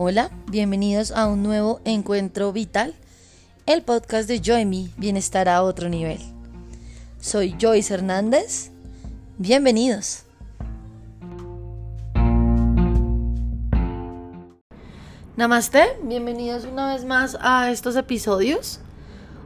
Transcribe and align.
Hola, 0.00 0.30
bienvenidos 0.46 1.10
a 1.10 1.26
un 1.26 1.42
nuevo 1.42 1.80
encuentro 1.84 2.52
vital, 2.52 2.94
el 3.66 3.82
podcast 3.82 4.28
de 4.28 4.40
Joy 4.40 4.92
Bienestar 4.96 5.48
a 5.48 5.64
otro 5.64 5.88
nivel. 5.88 6.20
Soy 7.20 7.56
Joyce 7.60 7.94
Hernández, 7.94 8.70
bienvenidos. 9.38 10.22
Namaste, 15.36 15.98
bienvenidos 16.04 16.64
una 16.64 16.94
vez 16.94 17.04
más 17.04 17.36
a 17.40 17.72
estos 17.72 17.96
episodios. 17.96 18.78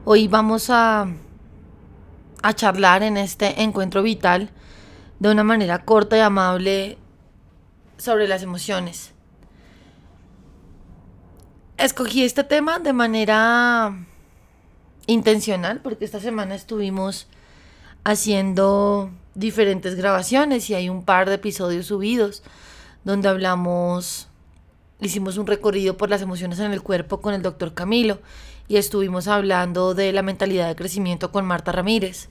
Hoy 0.05 0.29
vamos 0.29 0.69
a, 0.69 1.07
a 2.43 2.53
charlar 2.53 3.03
en 3.03 3.17
este 3.17 3.63
encuentro 3.63 4.03
vital 4.03 4.51
de 5.19 5.31
una 5.31 5.45
manera 5.45 5.87
corta 5.87 6.19
y 6.19 6.21
amable 6.21 6.99
sobre 7.97 8.29
las 8.29 8.43
emociones. 8.43 9.15
Escogí 11.83 12.23
este 12.23 12.45
tema 12.45 12.79
de 12.79 12.93
manera 12.93 14.07
intencional 15.09 15.81
porque 15.83 16.05
esta 16.05 16.21
semana 16.21 16.55
estuvimos 16.55 17.27
haciendo 18.05 19.11
diferentes 19.35 19.97
grabaciones 19.97 20.71
y 20.71 20.75
hay 20.75 20.89
un 20.89 21.05
par 21.05 21.29
de 21.29 21.35
episodios 21.35 21.87
subidos 21.87 22.45
donde 23.03 23.29
hablamos, 23.29 24.29
hicimos 25.01 25.39
un 25.39 25.49
recorrido 25.49 25.97
por 25.97 26.09
las 26.09 26.23
emociones 26.23 26.61
en 26.61 26.71
el 26.71 26.83
cuerpo 26.83 27.21
con 27.21 27.35
el 27.35 27.43
doctor 27.43 27.75
Camilo 27.75 28.21
y 28.69 28.77
estuvimos 28.77 29.27
hablando 29.27 29.95
de 29.95 30.13
la 30.13 30.23
mentalidad 30.23 30.69
de 30.69 30.77
crecimiento 30.77 31.33
con 31.33 31.45
Marta 31.45 31.73
Ramírez. 31.73 32.29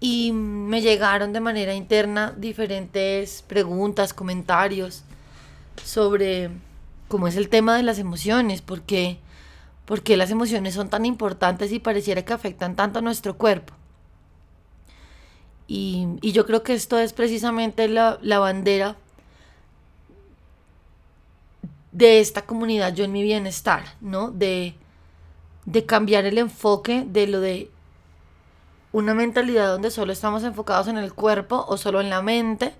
Y 0.00 0.32
me 0.32 0.80
llegaron 0.80 1.34
de 1.34 1.40
manera 1.40 1.74
interna 1.74 2.32
diferentes 2.38 3.42
preguntas, 3.46 4.14
comentarios 4.14 5.02
sobre 5.84 6.66
cómo 7.08 7.28
es 7.28 7.36
el 7.36 7.48
tema 7.48 7.76
de 7.76 7.82
las 7.82 7.98
emociones, 7.98 8.62
porque 8.62 9.18
porque 9.88 10.18
las 10.18 10.30
emociones 10.30 10.74
son 10.74 10.90
tan 10.90 11.06
importantes 11.06 11.72
y 11.72 11.78
pareciera 11.78 12.22
que 12.22 12.34
afectan 12.34 12.76
tanto 12.76 12.98
a 12.98 13.02
nuestro 13.02 13.38
cuerpo. 13.38 13.72
Y, 15.66 16.06
yo 16.20 16.44
creo 16.44 16.62
que 16.62 16.74
esto 16.74 16.98
es 16.98 17.14
precisamente 17.14 17.88
la, 17.88 18.18
la, 18.20 18.38
bandera 18.38 18.96
de 21.92 22.20
esta 22.20 22.42
comunidad, 22.42 22.94
yo 22.94 23.04
en 23.04 23.12
mi 23.12 23.22
bienestar, 23.22 23.84
¿no? 24.02 24.30
De, 24.30 24.74
de 25.64 25.86
cambiar 25.86 26.26
el 26.26 26.36
enfoque 26.36 27.04
de 27.06 27.26
lo 27.26 27.40
de 27.40 27.70
una 28.92 29.14
mentalidad 29.14 29.68
donde 29.68 29.90
solo 29.90 30.12
estamos 30.12 30.42
enfocados 30.44 30.88
en 30.88 30.98
el 30.98 31.14
cuerpo 31.14 31.64
o 31.66 31.78
solo 31.78 32.02
en 32.02 32.10
la 32.10 32.20
mente 32.20 32.74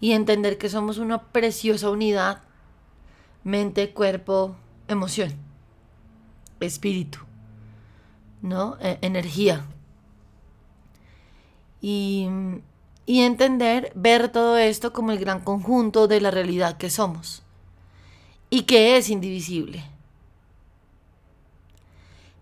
y 0.00 0.12
entender 0.12 0.58
que 0.58 0.68
somos 0.68 0.98
una 0.98 1.22
preciosa 1.22 1.88
unidad, 1.90 2.42
mente, 3.44 3.92
cuerpo, 3.92 4.56
emoción 4.88 5.50
espíritu, 6.66 7.18
¿no? 8.42 8.76
E, 8.80 8.98
energía. 9.02 9.64
Y, 11.80 12.28
y 13.06 13.20
entender, 13.20 13.92
ver 13.94 14.30
todo 14.30 14.58
esto 14.58 14.92
como 14.92 15.12
el 15.12 15.18
gran 15.18 15.40
conjunto 15.40 16.08
de 16.08 16.20
la 16.20 16.30
realidad 16.30 16.76
que 16.76 16.90
somos 16.90 17.42
y 18.50 18.62
que 18.62 18.96
es 18.96 19.08
indivisible. 19.08 19.84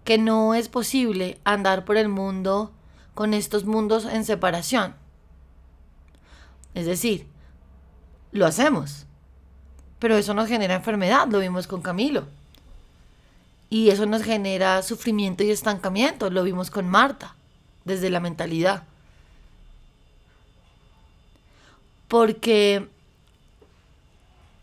Que 0.05 0.19
no 0.19 0.55
es 0.55 0.69
posible 0.69 1.39
andar 1.45 1.85
por 1.85 1.97
el 1.97 2.09
mundo 2.09 2.73
con 3.15 3.35
estos 3.35 3.65
mundos 3.65 4.07
en 4.07 4.25
separación. 4.25 4.95
Es 6.75 6.87
decir, 6.87 7.27
lo 8.33 8.47
hacemos, 8.47 9.07
pero 9.99 10.17
eso 10.17 10.35
nos 10.35 10.49
genera 10.49 10.75
enfermedad, 10.75 11.29
lo 11.29 11.41
vimos 11.41 11.67
con 11.67 11.83
Camilo. 11.83 12.27
Y 13.71 13.91
eso 13.91 14.07
nos 14.07 14.23
genera 14.23 14.83
sufrimiento 14.83 15.45
y 15.45 15.51
estancamiento. 15.51 16.31
Lo 16.31 16.43
vimos 16.43 16.71
con 16.71 16.89
Marta, 16.89 17.35
desde 17.85 18.09
la 18.11 18.21
mentalidad. 18.21 18.85
Porque 22.07 22.89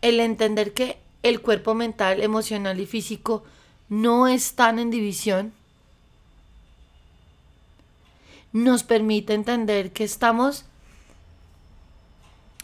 el 0.02 0.20
entender 0.20 0.72
que 0.72 0.98
el 1.22 1.40
cuerpo 1.40 1.74
mental, 1.74 2.22
emocional 2.22 2.80
y 2.80 2.86
físico 2.86 3.44
no 3.88 4.26
están 4.26 4.78
en 4.78 4.90
división, 4.90 5.52
nos 8.52 8.82
permite 8.82 9.34
entender 9.34 9.92
que 9.92 10.02
estamos 10.02 10.64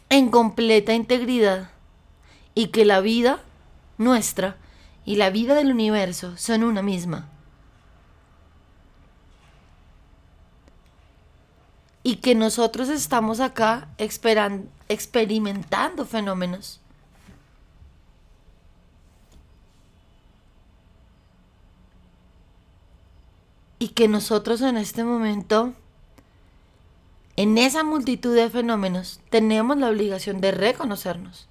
en 0.08 0.30
completa 0.30 0.94
integridad 0.94 1.71
y 2.54 2.68
que 2.68 2.84
la 2.84 3.00
vida 3.00 3.40
nuestra 3.98 4.56
y 5.04 5.16
la 5.16 5.30
vida 5.30 5.54
del 5.54 5.70
universo 5.70 6.36
son 6.36 6.64
una 6.64 6.82
misma. 6.82 7.28
Y 12.04 12.16
que 12.16 12.34
nosotros 12.34 12.88
estamos 12.88 13.40
acá 13.40 13.88
experimentando 13.96 16.04
fenómenos. 16.04 16.80
Y 23.78 23.88
que 23.88 24.08
nosotros 24.08 24.60
en 24.62 24.76
este 24.76 25.04
momento, 25.04 25.74
en 27.36 27.58
esa 27.58 27.84
multitud 27.84 28.34
de 28.34 28.50
fenómenos, 28.50 29.20
tenemos 29.30 29.76
la 29.76 29.88
obligación 29.88 30.40
de 30.40 30.52
reconocernos. 30.52 31.48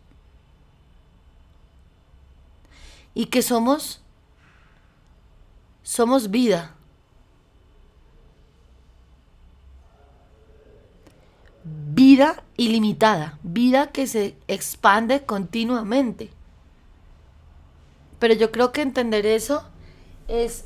Y 3.13 3.25
que 3.27 3.41
somos 3.41 4.01
somos 5.83 6.29
vida. 6.29 6.75
Vida 11.63 12.43
ilimitada, 12.57 13.37
vida 13.43 13.91
que 13.91 14.07
se 14.07 14.35
expande 14.47 15.25
continuamente. 15.25 16.29
Pero 18.19 18.33
yo 18.33 18.51
creo 18.51 18.71
que 18.71 18.81
entender 18.81 19.25
eso 19.25 19.63
es, 20.27 20.65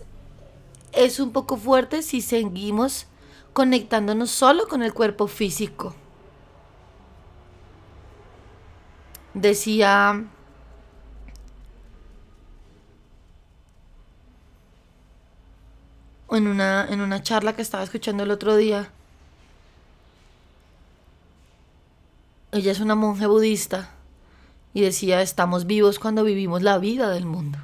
es 0.94 1.20
un 1.20 1.32
poco 1.32 1.58
fuerte 1.58 2.02
si 2.02 2.22
seguimos 2.22 3.08
conectándonos 3.54 4.30
solo 4.30 4.68
con 4.68 4.84
el 4.84 4.94
cuerpo 4.94 5.28
físico. 5.28 5.96
Decía 9.34 10.26
en 16.36 16.48
una, 16.48 16.88
en 16.90 17.02
una 17.02 17.22
charla 17.22 17.56
que 17.56 17.62
estaba 17.62 17.84
escuchando 17.84 18.24
el 18.24 18.32
otro 18.32 18.56
día. 18.56 18.92
Ella 22.52 22.72
es 22.72 22.80
una 22.80 22.96
monje 22.96 23.28
budista 23.28 23.92
y 24.74 24.82
decía, 24.82 25.22
estamos 25.22 25.66
vivos 25.66 26.00
cuando 26.00 26.24
vivimos 26.24 26.62
la 26.62 26.78
vida 26.78 27.10
del 27.10 27.26
mundo. 27.26 27.60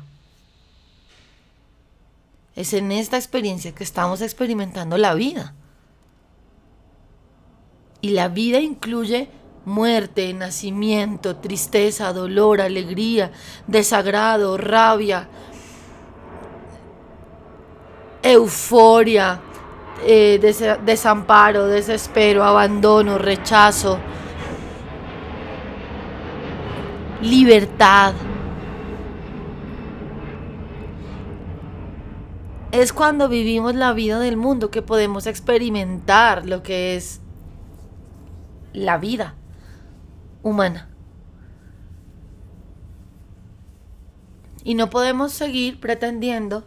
Es 2.56 2.74
en 2.74 2.92
esta 2.92 3.18
experiencia 3.18 3.74
que 3.74 3.84
estamos 3.84 4.22
experimentando 4.22 4.98
la 4.98 5.14
vida. 5.14 5.54
Y 8.02 8.10
la 8.10 8.28
vida 8.28 8.60
incluye 8.60 9.30
muerte, 9.66 10.34
nacimiento, 10.34 11.38
tristeza, 11.38 12.12
dolor, 12.14 12.62
alegría, 12.62 13.32
desagrado, 13.68 14.58
rabia, 14.58 15.30
euforia, 18.24 19.40
eh, 20.04 20.40
desamparo, 20.84 21.68
desespero, 21.68 22.44
abandono, 22.44 23.18
rechazo, 23.18 24.00
libertad. 27.22 28.14
Es 32.72 32.94
cuando 32.94 33.28
vivimos 33.28 33.76
la 33.76 33.94
vida 33.94 34.20
del 34.20 34.38
mundo 34.38 34.72
que 34.72 34.82
podemos 34.82 35.28
experimentar 35.28 36.46
lo 36.48 36.64
que 36.64 36.96
es 36.96 37.20
la 38.74 38.98
vida 38.98 39.36
humana. 40.42 40.88
Y 44.64 44.76
no 44.76 44.90
podemos 44.90 45.34
seguir 45.34 45.80
pretendiendo 45.80 46.64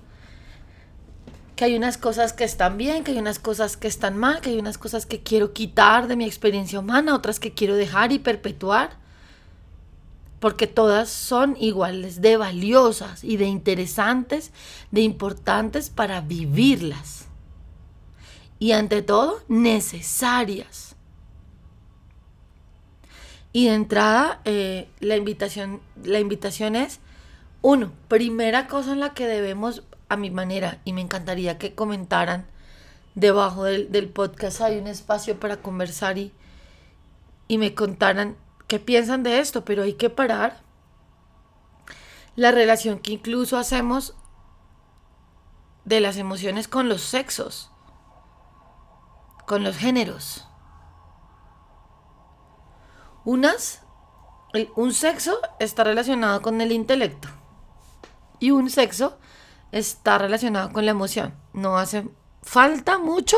que 1.56 1.64
hay 1.64 1.76
unas 1.76 1.98
cosas 1.98 2.32
que 2.32 2.44
están 2.44 2.76
bien, 2.76 3.04
que 3.04 3.12
hay 3.12 3.18
unas 3.18 3.38
cosas 3.38 3.76
que 3.76 3.88
están 3.88 4.16
mal, 4.16 4.40
que 4.40 4.50
hay 4.50 4.58
unas 4.58 4.78
cosas 4.78 5.06
que 5.06 5.22
quiero 5.22 5.52
quitar 5.52 6.08
de 6.08 6.16
mi 6.16 6.24
experiencia 6.24 6.80
humana, 6.80 7.14
otras 7.14 7.38
que 7.38 7.52
quiero 7.52 7.76
dejar 7.76 8.12
y 8.12 8.18
perpetuar, 8.18 8.96
porque 10.40 10.66
todas 10.66 11.08
son 11.08 11.56
iguales 11.58 12.20
de 12.20 12.36
valiosas 12.36 13.22
y 13.22 13.36
de 13.36 13.46
interesantes, 13.46 14.52
de 14.90 15.02
importantes 15.02 15.90
para 15.90 16.20
vivirlas. 16.20 17.26
Y 18.58 18.72
ante 18.72 19.02
todo, 19.02 19.40
necesarias. 19.48 20.96
Y 23.52 23.66
de 23.66 23.74
entrada, 23.74 24.40
eh, 24.44 24.88
la, 24.98 25.16
invitación, 25.16 25.80
la 26.02 26.18
invitación 26.18 26.74
es, 26.74 26.98
uno, 27.62 27.92
primera 28.08 28.66
cosa 28.66 28.92
en 28.92 29.00
la 29.00 29.14
que 29.14 29.26
debemos, 29.26 29.84
a 30.14 30.16
mi 30.16 30.30
manera, 30.30 30.80
y 30.84 30.92
me 30.92 31.00
encantaría 31.00 31.58
que 31.58 31.74
comentaran 31.74 32.46
debajo 33.14 33.64
del, 33.64 34.08
podcast, 34.08 34.60
hay 34.60 34.78
un 34.78 34.86
espacio 34.86 35.38
para 35.38 35.58
conversar 35.58 36.18
y, 36.18 36.32
y 37.46 37.58
me 37.58 37.74
contaran 37.74 38.36
qué 38.66 38.80
piensan 38.80 39.22
de 39.22 39.38
esto, 39.38 39.64
pero 39.64 39.82
hay 39.82 39.94
que 39.94 40.10
parar 40.10 40.62
la 42.36 42.50
relación 42.50 42.98
que 42.98 43.12
incluso 43.12 43.56
hacemos 43.56 44.14
de 45.84 46.00
las 46.00 46.16
emociones 46.16 46.66
con 46.66 46.88
los 46.88 47.02
sexos, 47.02 47.70
con 49.46 49.62
los 49.62 49.76
géneros. 49.76 50.46
Unas, 53.24 53.82
un 54.74 54.92
sexo 54.92 55.38
está 55.58 55.84
relacionado 55.84 56.42
con 56.42 56.60
el 56.60 56.72
intelecto 56.72 57.28
y 58.38 58.50
un 58.50 58.70
sexo 58.70 59.18
está 59.78 60.18
relacionado 60.18 60.72
con 60.72 60.84
la 60.84 60.90
emoción. 60.90 61.34
No 61.52 61.78
hace 61.78 62.08
falta 62.42 62.98
mucho 62.98 63.36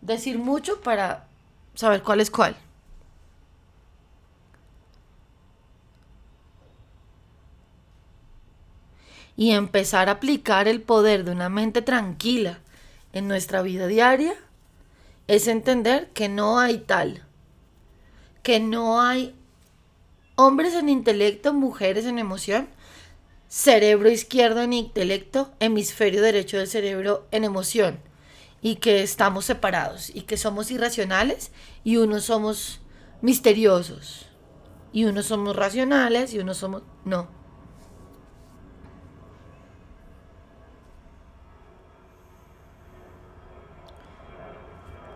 decir 0.00 0.38
mucho 0.38 0.80
para 0.80 1.28
saber 1.74 2.02
cuál 2.02 2.20
es 2.20 2.30
cuál. 2.30 2.56
Y 9.36 9.52
empezar 9.52 10.08
a 10.08 10.12
aplicar 10.12 10.68
el 10.68 10.82
poder 10.82 11.24
de 11.24 11.32
una 11.32 11.48
mente 11.48 11.82
tranquila 11.82 12.58
en 13.12 13.28
nuestra 13.28 13.62
vida 13.62 13.86
diaria 13.86 14.34
es 15.26 15.48
entender 15.48 16.10
que 16.10 16.28
no 16.28 16.58
hay 16.58 16.78
tal 16.78 17.24
que 18.42 18.60
no 18.60 19.00
hay 19.00 19.34
hombres 20.34 20.74
en 20.74 20.88
intelecto, 20.88 21.52
mujeres 21.52 22.06
en 22.06 22.18
emoción, 22.18 22.68
cerebro 23.52 24.08
izquierdo 24.08 24.62
en 24.62 24.72
intelecto, 24.72 25.52
hemisferio 25.60 26.22
derecho 26.22 26.56
del 26.56 26.68
cerebro 26.68 27.26
en 27.32 27.44
emoción, 27.44 28.00
y 28.62 28.76
que 28.76 29.02
estamos 29.02 29.44
separados, 29.44 30.08
y 30.08 30.22
que 30.22 30.38
somos 30.38 30.70
irracionales, 30.70 31.52
y 31.84 31.98
unos 31.98 32.24
somos 32.24 32.80
misteriosos, 33.20 34.24
y 34.90 35.04
unos 35.04 35.26
somos 35.26 35.54
racionales, 35.54 36.32
y 36.32 36.38
unos 36.38 36.56
somos... 36.56 36.82
No. 37.04 37.28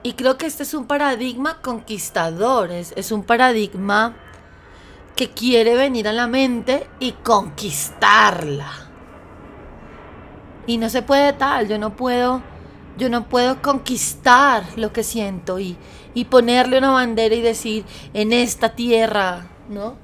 Y 0.02 0.12
creo 0.12 0.36
que 0.36 0.44
este 0.44 0.62
es 0.62 0.74
un 0.74 0.86
paradigma 0.86 1.62
conquistador, 1.62 2.70
es, 2.70 3.10
un 3.12 3.24
paradigma 3.24 4.14
que 5.16 5.30
quiere 5.30 5.74
venir 5.74 6.06
a 6.06 6.12
la 6.12 6.26
mente 6.26 6.86
y 7.00 7.12
conquistarla. 7.12 8.70
Y 10.66 10.76
no 10.76 10.90
se 10.90 11.02
puede 11.02 11.32
tal, 11.32 11.68
yo 11.68 11.78
no 11.78 11.96
puedo, 11.96 12.42
yo 12.98 13.08
no 13.08 13.28
puedo 13.28 13.62
conquistar 13.62 14.64
lo 14.76 14.92
que 14.92 15.02
siento 15.02 15.58
y, 15.58 15.76
y 16.12 16.26
ponerle 16.26 16.78
una 16.78 16.90
bandera 16.90 17.34
y 17.34 17.40
decir, 17.40 17.84
en 18.12 18.32
esta 18.32 18.74
tierra, 18.74 19.46
¿no? 19.70 19.96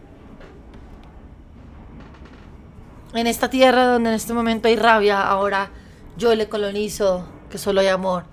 En 3.12 3.26
esta 3.26 3.50
tierra 3.50 3.84
donde 3.84 4.10
en 4.10 4.16
este 4.16 4.32
momento 4.32 4.68
hay 4.68 4.76
rabia, 4.76 5.22
ahora 5.22 5.70
yo 6.16 6.34
le 6.34 6.48
colonizo 6.48 7.26
que 7.50 7.58
solo 7.58 7.80
hay 7.82 7.88
amor. 7.88 8.24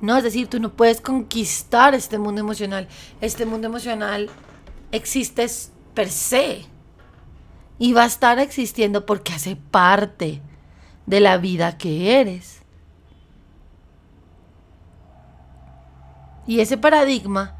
No, 0.00 0.16
es 0.16 0.24
decir, 0.24 0.48
tú 0.48 0.60
no 0.60 0.70
puedes 0.72 1.00
conquistar 1.00 1.94
este 1.94 2.18
mundo 2.18 2.40
emocional. 2.40 2.86
Este 3.20 3.46
mundo 3.46 3.66
emocional 3.66 4.30
existe 4.92 5.48
per 5.94 6.10
se. 6.10 6.64
Y 7.78 7.92
va 7.92 8.04
a 8.04 8.06
estar 8.06 8.38
existiendo 8.38 9.06
porque 9.06 9.32
hace 9.32 9.56
parte 9.56 10.40
de 11.06 11.20
la 11.20 11.36
vida 11.38 11.78
que 11.78 12.20
eres. 12.20 12.62
Y 16.46 16.60
ese 16.60 16.76
paradigma 16.76 17.56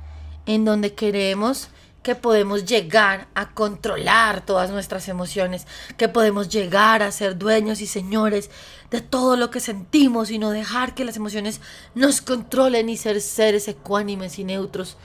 en 0.46 0.64
donde 0.64 0.94
queremos 0.94 1.68
que 2.02 2.14
podemos 2.16 2.64
llegar 2.64 3.28
a 3.34 3.50
controlar 3.50 4.44
todas 4.44 4.70
nuestras 4.70 5.08
emociones, 5.08 5.66
que 5.96 6.08
podemos 6.08 6.48
llegar 6.48 7.02
a 7.02 7.12
ser 7.12 7.38
dueños 7.38 7.80
y 7.80 7.86
señores 7.86 8.50
de 8.90 9.00
todo 9.00 9.36
lo 9.36 9.50
que 9.50 9.60
sentimos 9.60 10.30
y 10.30 10.38
no 10.38 10.50
dejar 10.50 10.94
que 10.94 11.04
las 11.04 11.16
emociones 11.16 11.60
nos 11.94 12.20
controlen 12.20 12.88
y 12.88 12.96
ser 12.96 13.20
seres 13.20 13.68
ecuánimes 13.68 14.38
y 14.40 14.44
neutros. 14.44 14.96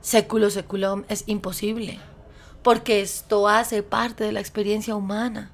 Século 0.00 0.50
seculum 0.50 1.04
es 1.08 1.22
imposible, 1.26 2.00
porque 2.62 3.00
esto 3.00 3.48
hace 3.48 3.82
parte 3.82 4.24
de 4.24 4.32
la 4.32 4.40
experiencia 4.40 4.94
humana. 4.94 5.50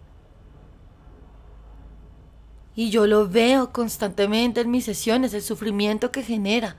Y 2.74 2.90
yo 2.90 3.06
lo 3.06 3.28
veo 3.28 3.72
constantemente 3.72 4.60
en 4.60 4.70
mis 4.70 4.84
sesiones, 4.84 5.32
el 5.34 5.42
sufrimiento 5.42 6.12
que 6.12 6.22
genera 6.22 6.76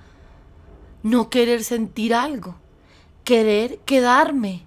no 1.04 1.30
querer 1.30 1.64
sentir 1.64 2.14
algo 2.14 2.56
querer 3.28 3.80
quedarme 3.80 4.64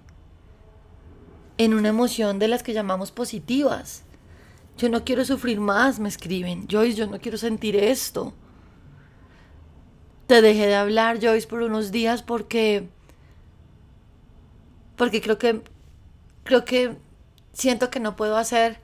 en 1.57 1.73
una 1.73 1.89
emoción 1.89 2.37
de 2.37 2.47
las 2.47 2.61
que 2.61 2.73
llamamos 2.73 3.11
positivas. 3.11 4.03
Yo 4.77 4.87
no 4.87 5.03
quiero 5.03 5.25
sufrir 5.25 5.59
más, 5.59 5.99
me 5.99 6.07
escriben. 6.07 6.67
Joyce, 6.69 6.95
yo 6.95 7.07
no 7.07 7.19
quiero 7.19 7.39
sentir 7.39 7.75
esto. 7.75 8.35
Te 10.27 10.43
dejé 10.43 10.67
de 10.67 10.75
hablar, 10.75 11.17
Joyce, 11.19 11.47
por 11.47 11.63
unos 11.63 11.91
días 11.91 12.21
porque 12.21 12.87
porque 15.01 15.19
creo 15.19 15.39
que 15.39 15.63
creo 16.43 16.63
que 16.63 16.95
siento 17.53 17.89
que 17.89 17.99
no 17.99 18.15
puedo 18.15 18.37
hacer 18.37 18.79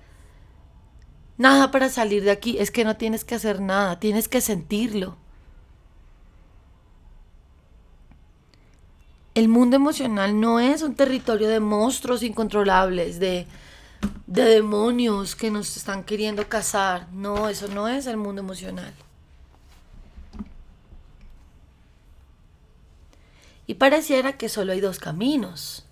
nada 1.38 1.70
para 1.70 1.90
salir 1.90 2.24
de 2.24 2.32
aquí. 2.32 2.58
Es 2.58 2.72
que 2.72 2.84
no 2.84 2.98
tienes 2.98 3.24
que 3.24 3.36
hacer 3.36 3.62
nada, 3.62 4.00
tienes 4.00 4.28
que 4.28 4.42
sentirlo. 4.42 5.16
el 9.36 9.48
mundo 9.48 9.76
emocional 9.76 10.40
no 10.40 10.60
es 10.60 10.82
un 10.82 10.96
territorio 10.96 11.50
de 11.50 11.60
monstruos 11.60 12.24
incontrolables, 12.24 13.20
de, 13.20 13.46
demonios 14.26 15.36
que 15.36 15.52
nos 15.52 15.78
están 15.78 16.04
queriendo 16.04 16.50
cazar. 16.50 17.08
No, 17.14 17.48
eso 17.48 17.68
no 17.68 17.88
es 17.88 18.08
el 18.08 18.18
mundo 18.18 18.42
emocional. 18.42 18.92
Y 23.68 23.76
pareciera 23.76 24.34
que 24.34 24.50
solo 24.50 24.72
hay 24.72 24.80
dos 24.80 24.98
caminos. 24.98 25.87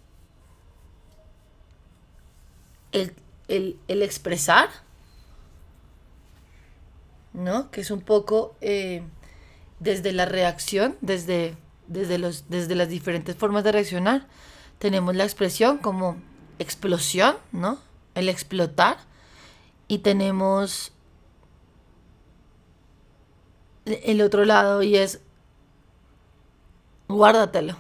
El, 3.48 3.78
expresar, 3.88 4.70
¿no? 7.34 7.70
Que 7.70 7.82
es 7.82 7.92
un 7.92 8.02
poco 8.02 8.56
eh, 8.62 9.04
desde 9.80 10.12
la 10.14 10.26
reacción, 10.26 10.98
desde 11.02 11.56
desde, 11.88 12.18
los, 12.18 12.50
desde 12.50 12.76
las 12.76 12.90
diferentes 12.90 13.36
formas 13.36 13.64
de 13.64 13.72
reaccionar. 13.72 14.28
Tenemos 14.80 15.16
la 15.16 15.24
expresión 15.24 15.78
como 15.78 16.18
explosión, 16.60 17.36
¿no? 17.52 17.80
El 18.14 18.30
explotar. 18.30 18.98
Y 19.88 20.00
tenemos 20.00 20.92
el 23.86 24.22
otro 24.22 24.46
lado 24.46 24.82
y 24.82 24.96
es 24.96 25.22
guárdatelo. 27.08 27.78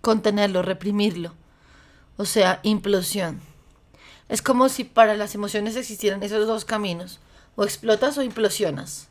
Contenerlo, 0.00 0.62
reprimirlo. 0.62 1.34
O 2.16 2.24
sea, 2.24 2.60
implosión. 2.62 3.40
Es 4.28 4.42
como 4.42 4.68
si 4.68 4.84
para 4.84 5.16
las 5.16 5.34
emociones 5.34 5.76
existieran 5.76 6.22
esos 6.22 6.46
dos 6.46 6.64
caminos. 6.64 7.20
O 7.54 7.64
explotas 7.64 8.18
o 8.18 8.22
implosionas. 8.22 9.08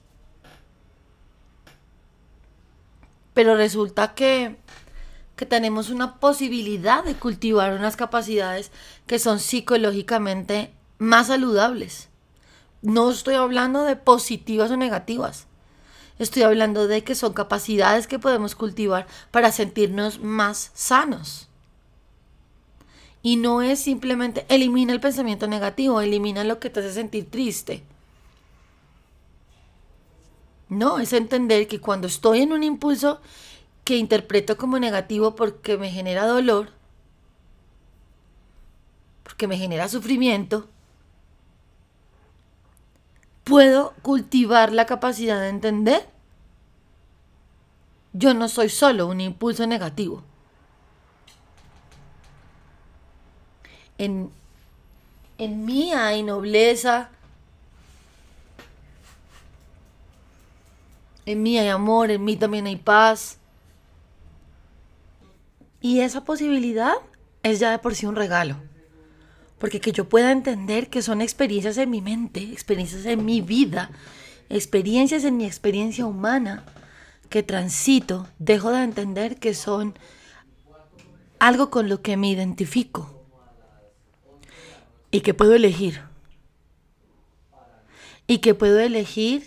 pero 3.36 3.58
resulta 3.58 4.16
que, 4.16 4.56
que 5.36 5.46
tenemos 5.46 5.92
una 5.92 6.20
posibilidad 6.20 7.04
de 7.04 7.16
cultivar 7.16 7.74
unas 7.74 7.98
capacidades 7.98 8.72
que 9.06 9.20
son 9.20 9.40
psicológicamente 9.40 10.74
más 10.98 11.28
saludables. 11.28 12.08
No 12.82 13.12
estoy 13.12 13.36
hablando 13.36 13.84
de 13.84 13.98
positivas 13.98 14.72
o 14.72 14.78
negativas. 14.78 15.48
Estoy 16.18 16.44
hablando 16.44 16.88
de 16.88 17.04
que 17.04 17.14
son 17.14 17.34
capacidades 17.34 18.08
que 18.08 18.20
podemos 18.20 18.56
cultivar 18.56 19.06
para 19.32 19.52
sentirnos 19.52 20.20
más 20.22 20.72
sanos. 20.74 21.50
Y 23.26 23.38
no 23.38 23.64
es 23.64 23.80
simplemente 23.80 24.46
elimina 24.50 24.94
el 24.94 25.00
pensamiento 25.00 25.48
negativo, 25.48 26.00
elimina 26.00 26.44
lo 26.44 26.60
que 26.60 26.70
te 26.70 26.82
hace 26.82 26.94
sentir 26.94 27.28
triste. 27.32 27.82
No, 30.70 31.00
es 31.00 31.12
entender 31.12 31.68
que 31.68 31.82
cuando 31.82 32.06
estoy 32.06 32.42
en 32.42 32.54
un 32.54 32.62
impulso 32.62 33.20
que 33.84 33.98
interpreto 33.98 34.58
como 34.58 34.78
negativo 34.78 35.36
porque 35.36 35.76
me 35.76 35.90
genera 35.90 36.28
dolor, 36.28 36.70
porque 39.24 39.48
me 39.48 39.58
genera 39.58 39.90
sufrimiento, 39.90 40.70
puedo 43.44 43.96
cultivar 44.04 44.72
la 44.72 44.86
capacidad 44.86 45.42
de 45.42 45.50
entender 45.50 46.08
yo 48.14 48.36
no 48.36 48.50
soy 48.50 48.70
solo 48.70 49.08
un 49.08 49.20
impulso 49.20 49.66
negativo. 49.66 50.24
En, 53.98 54.30
en 55.38 55.66
mí 55.66 55.94
hay 55.94 56.24
nobleza, 56.24 57.10
en 61.26 61.44
mí 61.44 61.58
hay 61.58 61.70
amor, 61.70 62.12
en 62.12 62.24
mí 62.24 62.36
también 62.36 62.68
hay 62.68 62.76
paz. 62.76 63.38
Y 65.82 66.00
esa 66.00 66.24
posibilidad 66.24 66.96
es 67.44 67.60
ya 67.60 67.72
de 67.72 67.80
por 67.80 67.96
sí 67.96 68.06
un 68.06 68.16
regalo. 68.16 68.58
Porque 69.60 69.80
que 69.80 69.92
yo 69.92 70.10
pueda 70.10 70.32
entender 70.32 70.90
que 70.90 71.02
son 71.02 71.22
experiencias 71.22 71.78
en 71.78 71.90
mi 71.90 72.02
mente, 72.02 72.42
experiencias 72.42 73.06
en 73.06 73.24
mi 73.24 73.42
vida, 73.42 73.92
experiencias 74.50 75.24
en 75.24 75.38
mi 75.38 75.46
experiencia 75.46 76.06
humana 76.06 76.66
que 77.30 77.44
transito, 77.44 78.28
dejo 78.38 78.72
de 78.72 78.84
entender 78.84 79.38
que 79.38 79.54
son 79.54 79.98
algo 81.40 81.70
con 81.70 81.90
lo 81.90 82.02
que 82.02 82.18
me 82.18 82.30
identifico 82.30 83.15
y 85.16 85.22
que 85.22 85.34
puedo 85.34 85.54
elegir. 85.54 86.02
Y 88.28 88.40
que 88.40 88.54
puedo 88.54 88.82
elegir 88.82 89.46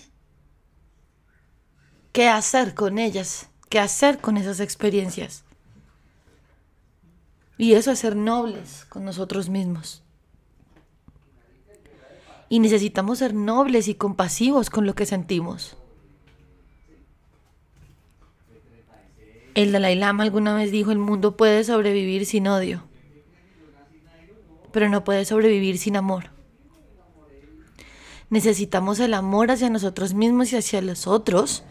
qué 2.13 2.31
hacer 2.31 2.75
con 2.75 2.99
ellas, 2.99 3.51
qué 3.69 3.79
hacer 3.79 4.17
con 4.19 4.39
esas 4.39 4.61
experiencias. 4.61 5.45
Y 7.59 7.75
eso 7.75 7.91
es 7.91 7.99
ser 7.99 8.17
nobles 8.17 8.87
con 8.89 9.05
nosotros 9.05 9.51
mismos. 9.51 10.03
Y 12.49 12.61
necesitamos 12.61 13.19
ser 13.19 13.35
nobles 13.35 13.89
y 13.89 13.95
compasivos 13.95 14.71
con 14.71 14.87
lo 14.87 14.95
que 14.95 15.05
sentimos. 15.05 15.77
El 19.55 19.73
Dalai 19.73 19.97
Lama 19.97 20.23
alguna 20.23 20.55
vez 20.55 20.73
dijo, 20.73 20.93
el 20.93 20.99
mundo 20.99 21.37
puede 21.37 21.63
sobrevivir 21.63 22.25
sin 22.25 22.47
odio, 22.49 22.88
pero 24.73 24.89
no 24.89 25.05
puede 25.05 25.25
sobrevivir 25.25 25.79
sin 25.79 25.97
amor. 25.97 26.31
Necesitamos 28.31 29.01
el 29.01 29.15
amor 29.15 29.51
hacia 29.51 29.71
nosotros 29.71 30.15
mismos 30.15 30.53
y 30.53 30.57
hacia 30.57 30.83
los 30.83 31.07
otros 31.07 31.63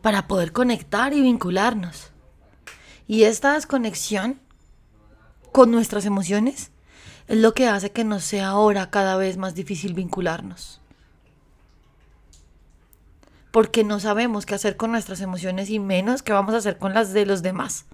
para 0.00 0.26
poder 0.26 0.52
conectar 0.52 1.14
y 1.14 1.20
vincularnos. 1.20 2.10
Y 3.06 3.24
esta 3.24 3.54
desconexión 3.54 4.40
con 5.52 5.70
nuestras 5.70 6.04
emociones 6.04 6.72
es 7.28 7.38
lo 7.38 7.54
que 7.54 7.68
hace 7.68 7.92
que 7.92 8.04
nos 8.04 8.24
sea 8.24 8.48
ahora 8.48 8.90
cada 8.90 9.16
vez 9.16 9.36
más 9.36 9.54
difícil 9.54 9.94
vincularnos. 9.94 10.80
Porque 13.52 13.84
no 13.84 14.00
sabemos 14.00 14.46
qué 14.46 14.54
hacer 14.54 14.76
con 14.76 14.92
nuestras 14.92 15.20
emociones 15.20 15.70
y 15.70 15.78
menos 15.78 16.22
qué 16.22 16.32
vamos 16.32 16.54
a 16.54 16.58
hacer 16.58 16.78
con 16.78 16.94
las 16.94 17.12
de 17.12 17.26
los 17.26 17.42
demás. 17.42 17.84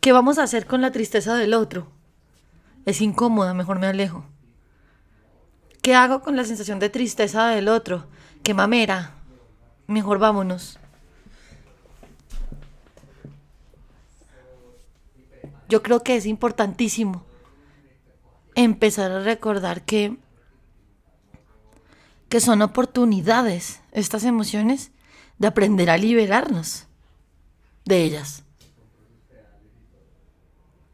¿Qué 0.00 0.12
vamos 0.12 0.38
a 0.38 0.44
hacer 0.44 0.66
con 0.66 0.80
la 0.80 0.92
tristeza 0.92 1.34
del 1.34 1.54
otro? 1.54 1.90
Es 2.88 3.02
incómoda, 3.02 3.52
mejor 3.52 3.78
me 3.78 3.86
alejo. 3.86 4.24
¿Qué 5.82 5.94
hago 5.94 6.22
con 6.22 6.36
la 6.36 6.44
sensación 6.44 6.78
de 6.78 6.88
tristeza 6.88 7.48
del 7.48 7.68
otro? 7.68 8.06
Qué 8.42 8.54
mamera. 8.54 9.12
Mejor 9.86 10.18
vámonos. 10.18 10.78
yo 15.68 15.82
creo 15.82 16.02
que 16.02 16.16
es 16.16 16.26
importantísimo 16.26 17.24
empezar 18.54 19.12
a 19.12 19.20
recordar 19.20 19.82
que, 19.84 20.16
que 22.28 22.40
son 22.40 22.62
oportunidades 22.62 23.80
estas 23.92 24.24
emociones 24.24 24.90
de 25.38 25.46
aprender 25.46 25.90
a 25.90 25.98
liberarnos 25.98 26.86
de 27.84 28.02
ellas. 28.02 28.44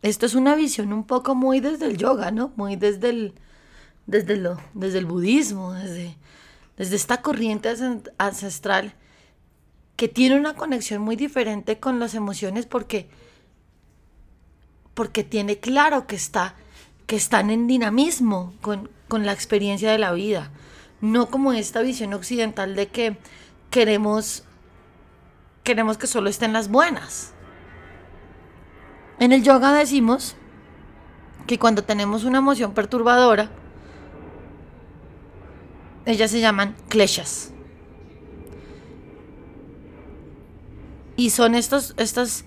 Esto 0.05 0.27
es 0.27 0.35
una 0.35 0.55
visión 0.55 0.93
un 0.93 1.05
poco 1.05 1.35
muy 1.35 1.61
desde 1.61 1.87
el 1.87 1.97
yoga, 1.97 2.31
¿no? 2.31 2.53
Muy 2.57 2.77
desde 2.77 3.09
el, 3.09 3.33
desde 4.07 4.37
lo, 4.37 4.61
desde 4.75 4.99
el 4.99 5.07
budismo, 5.07 5.73
desde, 5.73 6.19
desde 6.77 6.97
esta 6.97 7.23
corriente 7.23 7.75
ancestral 8.19 8.93
que 9.97 10.09
tiene 10.09 10.39
una 10.39 10.57
conexión 10.57 11.01
muy 11.01 11.17
diferente 11.17 11.81
con 11.81 12.01
las 12.01 12.15
emociones 12.15 12.67
porque 12.67 13.09
porque 14.93 15.25
tiene 15.25 15.59
claro 15.59 16.07
que 16.07 16.17
está 16.17 16.55
que 17.07 17.17
están 17.17 17.49
en 17.49 17.67
dinamismo 17.67 18.53
con, 18.61 18.91
con 19.09 19.25
la 19.25 19.33
experiencia 19.33 19.91
de 19.91 19.97
la 19.97 20.13
vida, 20.13 20.51
no 21.01 21.31
como 21.31 21.55
esta 21.55 21.81
visión 21.81 22.13
occidental 22.13 22.77
de 22.77 22.89
que 22.89 23.17
queremos 23.71 24.45
queremos 25.63 25.97
que 25.97 26.07
solo 26.07 26.29
estén 26.29 26.53
las 26.53 26.69
buenas. 26.69 27.34
En 29.19 29.33
el 29.33 29.43
yoga 29.43 29.73
decimos 29.73 30.37
que 31.47 31.59
cuando 31.59 31.85
tenemos 31.85 32.25
una 32.25 32.39
emoción 32.39 32.73
perturbadora, 32.73 33.51
ellas 36.07 36.31
se 36.31 36.41
llaman 36.41 36.75
kleshas. 36.89 37.53
Y 41.17 41.31
son 41.31 41.55
estos, 41.55 41.95
estas 41.97 42.45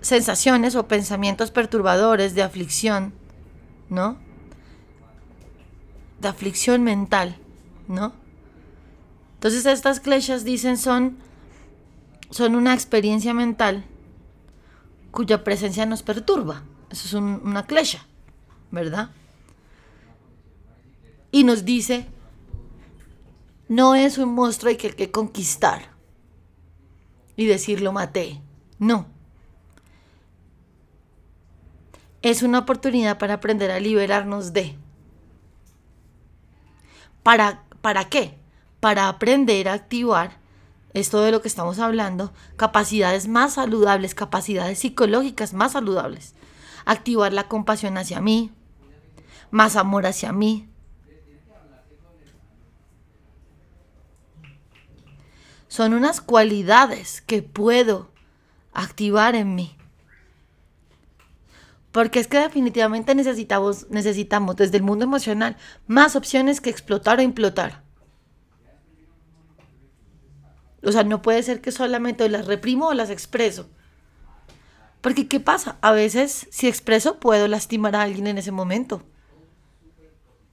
sensaciones 0.00 0.74
o 0.74 0.88
pensamientos 0.88 1.50
perturbadores 1.50 2.34
de 2.34 2.42
aflicción, 2.42 3.14
¿no? 3.88 4.16
De 6.20 6.28
aflicción 6.28 6.82
mental, 6.82 7.36
¿no? 7.86 8.12
Entonces 9.34 9.66
estas 9.66 10.00
kleshas 10.00 10.44
dicen 10.44 10.76
son, 10.76 11.16
son 12.30 12.56
una 12.56 12.74
experiencia 12.74 13.34
mental 13.34 13.84
cuya 15.12 15.44
presencia 15.44 15.86
nos 15.86 16.02
perturba. 16.02 16.64
Eso 16.90 17.06
es 17.06 17.14
una 17.14 17.64
klesha, 17.66 18.04
¿verdad? 18.72 19.10
Y 21.30 21.44
nos 21.44 21.64
dice, 21.64 22.08
no 23.68 23.94
es 23.94 24.18
un 24.18 24.34
monstruo 24.34 24.76
que 24.76 24.88
hay 24.88 24.92
que 24.94 25.12
conquistar 25.12 25.92
y 27.36 27.46
decirlo 27.46 27.92
maté. 27.92 28.42
No 28.80 29.06
es 32.22 32.42
una 32.42 32.60
oportunidad 32.60 33.18
para 33.18 33.34
aprender 33.34 33.70
a 33.70 33.80
liberarnos 33.80 34.52
de. 34.52 34.76
¿Para, 37.22 37.64
¿Para 37.80 38.08
qué? 38.08 38.38
Para 38.80 39.08
aprender 39.08 39.68
a 39.68 39.74
activar 39.74 40.38
esto 40.94 41.20
de 41.22 41.30
lo 41.30 41.42
que 41.42 41.48
estamos 41.48 41.78
hablando, 41.78 42.32
capacidades 42.56 43.28
más 43.28 43.54
saludables, 43.54 44.14
capacidades 44.14 44.78
psicológicas 44.78 45.54
más 45.54 45.72
saludables. 45.72 46.34
Activar 46.84 47.32
la 47.32 47.48
compasión 47.48 47.96
hacia 47.96 48.20
mí, 48.20 48.50
más 49.50 49.76
amor 49.76 50.06
hacia 50.06 50.32
mí. 50.32 50.68
Son 55.68 55.94
unas 55.94 56.20
cualidades 56.20 57.22
que 57.22 57.42
puedo 57.42 58.10
activar 58.72 59.34
en 59.34 59.54
mí 59.54 59.76
porque 61.92 62.18
es 62.18 62.26
que 62.26 62.38
definitivamente 62.38 63.14
necesitamos, 63.14 63.86
necesitamos 63.90 64.56
desde 64.56 64.78
el 64.78 64.82
mundo 64.82 65.04
emocional 65.04 65.56
más 65.86 66.16
opciones 66.16 66.60
que 66.60 66.70
explotar 66.70 67.18
o 67.18 67.22
implotar. 67.22 67.82
O 70.82 70.92
sea, 70.92 71.04
no 71.04 71.22
puede 71.22 71.42
ser 71.42 71.60
que 71.60 71.72
solamente 71.72 72.28
las 72.28 72.46
reprimo 72.46 72.88
o 72.88 72.94
las 72.94 73.10
expreso. 73.10 73.68
Porque 75.00 75.28
¿qué 75.28 75.40
pasa? 75.40 75.76
A 75.80 75.92
veces 75.92 76.46
si 76.50 76.68
expreso 76.68 77.18
puedo 77.18 77.48
lastimar 77.48 77.96
a 77.96 78.02
alguien 78.02 78.26
en 78.26 78.38
ese 78.38 78.52
momento. 78.52 79.02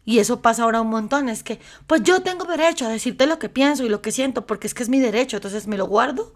Y 0.05 0.17
eso 0.17 0.41
pasa 0.41 0.63
ahora 0.63 0.81
un 0.81 0.89
montón. 0.89 1.29
Es 1.29 1.43
que, 1.43 1.59
pues 1.85 2.01
yo 2.01 2.23
tengo 2.23 2.45
derecho 2.45 2.85
a 2.85 2.89
decirte 2.89 3.27
lo 3.27 3.37
que 3.37 3.47
pienso 3.47 3.83
y 3.83 3.89
lo 3.89 4.01
que 4.01 4.11
siento, 4.11 4.47
porque 4.47 4.65
es 4.65 4.73
que 4.73 4.81
es 4.81 4.89
mi 4.89 4.99
derecho, 4.99 5.37
entonces 5.37 5.67
me 5.67 5.77
lo 5.77 5.85
guardo. 5.85 6.33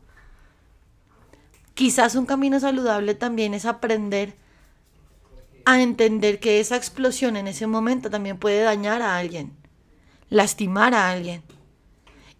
Quizás 1.73 2.13
un 2.13 2.27
camino 2.27 2.59
saludable 2.59 3.15
también 3.15 3.55
es 3.55 3.65
aprender 3.65 4.35
a 5.65 5.81
entender 5.81 6.39
que 6.39 6.59
esa 6.59 6.75
explosión 6.75 7.35
en 7.35 7.47
ese 7.47 7.65
momento 7.65 8.11
también 8.11 8.37
puede 8.37 8.61
dañar 8.61 9.01
a 9.01 9.17
alguien, 9.17 9.57
lastimar 10.29 10.93
a 10.93 11.09
alguien. 11.09 11.41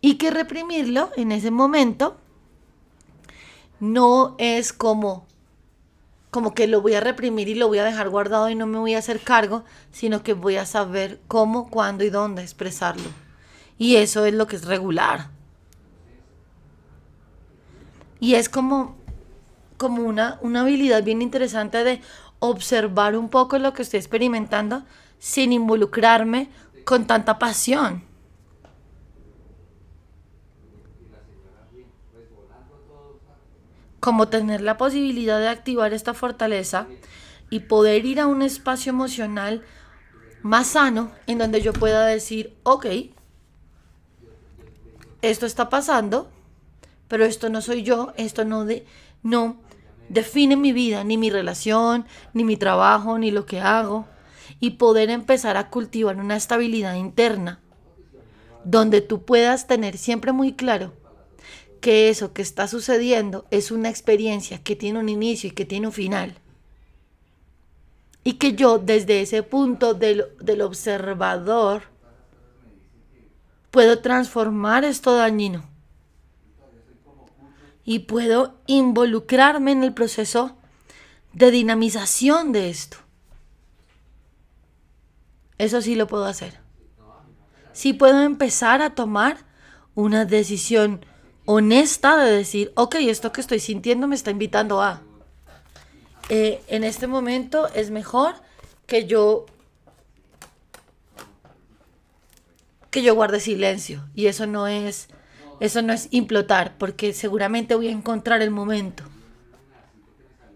Y 0.03 0.15
que 0.15 0.29
reprimirlo 0.29 1.09
en 1.15 1.31
ese 1.31 1.49
momento 1.49 2.17
no 3.79 4.35
es 4.37 4.73
como 4.73 5.25
como 6.29 6.55
que 6.55 6.65
lo 6.65 6.81
voy 6.81 6.95
a 6.95 6.99
reprimir 6.99 7.47
y 7.47 7.53
lo 7.53 7.67
voy 7.67 7.77
a 7.77 7.83
dejar 7.83 8.09
guardado 8.09 8.49
y 8.49 8.55
no 8.55 8.65
me 8.65 8.79
voy 8.79 8.95
a 8.95 8.97
hacer 8.97 9.19
cargo, 9.19 9.63
sino 9.91 10.23
que 10.23 10.33
voy 10.33 10.57
a 10.57 10.65
saber 10.65 11.21
cómo, 11.27 11.69
cuándo 11.69 12.03
y 12.03 12.09
dónde 12.09 12.41
expresarlo. 12.41 13.07
Y 13.77 13.97
eso 13.97 14.25
es 14.25 14.33
lo 14.33 14.47
que 14.47 14.55
es 14.55 14.65
regular. 14.65 15.29
Y 18.19 18.33
es 18.33 18.49
como, 18.49 18.95
como 19.77 20.01
una, 20.01 20.39
una 20.41 20.61
habilidad 20.61 21.03
bien 21.03 21.21
interesante 21.21 21.83
de, 21.83 22.01
observar 22.45 23.15
un 23.15 23.29
poco 23.29 23.57
lo 23.57 23.71
que 23.71 23.83
estoy 23.83 23.99
experimentando 23.99 24.83
sin 25.17 25.53
involucrarme 25.53 26.49
con 26.83 27.07
tanta 27.07 27.39
pasión. 27.39 28.03
Como 34.03 34.27
tener 34.27 34.59
la 34.59 34.75
posibilidad 34.75 35.39
de 35.39 35.47
activar 35.47 35.93
esta 35.93 36.13
fortaleza 36.13 36.87
y 37.49 37.61
poder 37.61 38.05
ir 38.05 38.19
a 38.19 38.27
un 38.27 38.41
espacio 38.41 38.89
emocional 38.89 39.63
más 40.41 40.67
sano 40.67 41.13
en 41.25 41.37
donde 41.37 41.61
yo 41.61 41.71
pueda 41.71 42.05
decir, 42.05 42.53
ok, 42.63 42.85
esto 45.21 45.45
está 45.45 45.69
pasando, 45.69 46.29
pero 47.07 47.23
esto 47.23 47.47
no 47.47 47.61
soy 47.61 47.83
yo, 47.83 48.11
esto 48.17 48.43
no, 48.43 48.65
de, 48.65 48.85
no 49.21 49.55
define 50.09 50.57
mi 50.57 50.73
vida, 50.73 51.05
ni 51.05 51.17
mi 51.17 51.29
relación, 51.29 52.05
ni 52.33 52.43
mi 52.43 52.57
trabajo, 52.57 53.17
ni 53.17 53.31
lo 53.31 53.45
que 53.45 53.61
hago, 53.61 54.05
y 54.59 54.71
poder 54.71 55.09
empezar 55.11 55.55
a 55.55 55.69
cultivar 55.69 56.17
una 56.17 56.35
estabilidad 56.35 56.95
interna, 56.95 57.61
donde 58.65 58.99
tú 58.99 59.23
puedas 59.23 59.65
tener 59.65 59.97
siempre 59.97 60.33
muy 60.33 60.51
claro 60.51 60.91
que 61.83 62.07
eso 62.07 62.31
que 62.31 62.41
está 62.41 62.69
sucediendo 62.69 63.45
es 63.51 63.69
una 63.69 63.89
experiencia 63.89 64.63
que 64.63 64.77
tiene 64.77 64.99
un 64.99 65.09
inicio 65.09 65.49
y 65.49 65.51
que 65.51 65.65
tiene 65.65 65.87
un 65.87 65.91
final. 65.91 66.33
Y 68.23 68.35
que 68.35 68.53
yo 68.53 68.79
desde 68.79 69.19
ese 69.19 69.43
punto 69.43 69.93
del, 69.93 70.23
del 70.39 70.61
observador 70.61 71.83
puedo 73.69 73.99
transformar 73.99 74.85
esto 74.85 75.13
dañino. 75.13 75.65
Y 77.83 77.99
puedo 77.99 78.55
involucrarme 78.65 79.73
en 79.73 79.83
el 79.83 79.93
proceso 79.93 80.55
de 81.33 81.51
dinamización 81.51 82.53
de 82.53 82.69
esto. 82.69 82.95
Eso 85.57 85.81
sí 85.81 85.95
lo 85.95 86.07
puedo 86.07 86.23
hacer. 86.23 86.61
Sí 87.73 87.91
puedo 87.91 88.21
empezar 88.21 88.81
a 88.81 88.95
tomar 88.95 89.39
una 89.95 90.23
decisión 90.23 91.05
honesta 91.45 92.17
de 92.17 92.31
decir, 92.31 92.71
ok, 92.75 92.95
esto 92.99 93.31
que 93.31 93.41
estoy 93.41 93.59
sintiendo 93.59 94.07
me 94.07 94.15
está 94.15 94.31
invitando 94.31 94.81
a. 94.81 95.01
Eh, 96.29 96.61
en 96.67 96.83
este 96.83 97.07
momento 97.07 97.67
es 97.73 97.91
mejor 97.91 98.35
que 98.85 99.05
yo 99.05 99.45
que 102.89 103.01
yo 103.01 103.15
guarde 103.15 103.39
silencio 103.39 104.07
y 104.13 104.27
eso 104.27 104.45
no 104.47 104.67
es 104.67 105.09
eso 105.59 105.81
no 105.81 105.91
es 105.91 106.07
implotar 106.11 106.77
porque 106.77 107.11
seguramente 107.11 107.75
voy 107.75 107.87
a 107.87 107.91
encontrar 107.91 108.41
el 108.41 108.51
momento 108.51 109.03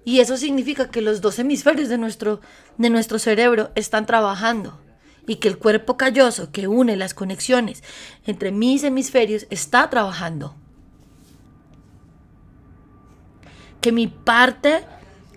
y 0.05 0.19
eso 0.21 0.37
significa 0.37 0.89
que 0.89 1.01
los 1.01 1.19
dos 1.19 1.37
hemisferios 1.39 1.89
de 1.89 1.97
nuestro 1.97 2.39
de 2.77 2.89
nuestro 2.89 3.19
cerebro 3.19 3.71
están 3.75 4.05
trabajando 4.05 4.79
y 5.27 5.35
que 5.37 5.49
el 5.49 5.57
cuerpo 5.57 5.97
calloso 5.97 6.51
que 6.53 6.69
une 6.69 6.95
las 6.95 7.13
conexiones 7.13 7.83
entre 8.25 8.51
mis 8.51 8.83
hemisferios 8.83 9.47
está 9.49 9.89
trabajando 9.89 10.55
que 13.81 13.91
mi 13.91 14.07
parte, 14.07 14.83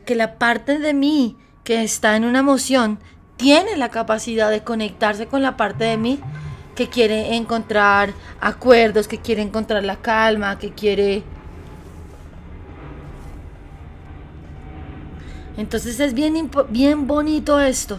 que 0.06 0.14
la 0.14 0.38
parte 0.38 0.78
de 0.78 0.94
mí 0.94 1.36
que 1.64 1.82
está 1.82 2.16
en 2.16 2.24
una 2.24 2.40
emoción, 2.40 2.98
tiene 3.36 3.76
la 3.76 3.88
capacidad 3.88 4.50
de 4.50 4.62
conectarse 4.62 5.26
con 5.26 5.42
la 5.42 5.56
parte 5.56 5.84
de 5.84 5.96
mí 5.96 6.20
que 6.74 6.88
quiere 6.88 7.36
encontrar 7.36 8.12
acuerdos, 8.40 9.08
que 9.08 9.18
quiere 9.18 9.42
encontrar 9.42 9.84
la 9.84 9.96
calma, 9.96 10.58
que 10.58 10.72
quiere... 10.72 11.22
Entonces 15.56 16.00
es 16.00 16.14
bien, 16.14 16.50
bien 16.70 17.06
bonito 17.06 17.60
esto. 17.60 17.98